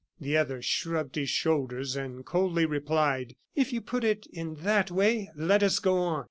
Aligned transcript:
The 0.19 0.35
other 0.35 0.63
shrugged 0.63 1.13
his 1.13 1.29
shoulders, 1.29 1.95
and 1.95 2.25
coldly 2.25 2.65
replied: 2.65 3.35
"If 3.53 3.71
you 3.71 3.81
put 3.81 4.03
it 4.03 4.25
in 4.33 4.55
that 4.63 4.89
way, 4.89 5.29
let 5.35 5.61
us 5.61 5.77
go 5.77 5.99
on." 5.99 6.19